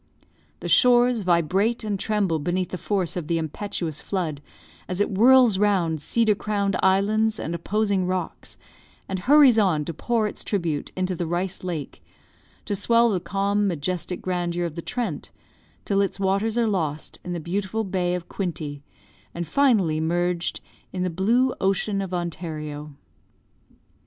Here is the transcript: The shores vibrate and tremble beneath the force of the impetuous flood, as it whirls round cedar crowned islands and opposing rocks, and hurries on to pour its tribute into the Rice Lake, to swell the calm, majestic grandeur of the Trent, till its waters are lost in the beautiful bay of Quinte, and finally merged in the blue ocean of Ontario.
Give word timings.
The 0.61 0.67
shores 0.67 1.21
vibrate 1.21 1.83
and 1.83 1.99
tremble 1.99 2.39
beneath 2.39 2.69
the 2.71 2.79
force 2.79 3.15
of 3.15 3.27
the 3.27 3.37
impetuous 3.37 4.01
flood, 4.01 4.41
as 4.87 4.99
it 4.99 5.13
whirls 5.15 5.59
round 5.59 6.01
cedar 6.01 6.33
crowned 6.33 6.75
islands 6.81 7.39
and 7.39 7.53
opposing 7.53 8.07
rocks, 8.07 8.57
and 9.07 9.19
hurries 9.19 9.59
on 9.59 9.85
to 9.85 9.93
pour 9.93 10.25
its 10.25 10.43
tribute 10.43 10.91
into 10.95 11.15
the 11.15 11.27
Rice 11.27 11.63
Lake, 11.63 12.03
to 12.65 12.75
swell 12.75 13.09
the 13.11 13.19
calm, 13.19 13.67
majestic 13.67 14.23
grandeur 14.23 14.65
of 14.65 14.73
the 14.73 14.81
Trent, 14.81 15.29
till 15.85 16.01
its 16.01 16.19
waters 16.19 16.57
are 16.57 16.65
lost 16.67 17.19
in 17.23 17.33
the 17.33 17.39
beautiful 17.39 17.83
bay 17.83 18.15
of 18.15 18.27
Quinte, 18.27 18.81
and 19.35 19.45
finally 19.45 20.01
merged 20.01 20.61
in 20.91 21.03
the 21.03 21.11
blue 21.11 21.53
ocean 21.61 22.01
of 22.01 22.11
Ontario. 22.11 22.95